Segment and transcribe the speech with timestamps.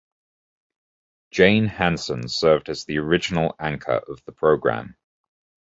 [1.29, 4.97] Jane Hanson served as the original anchor of the program.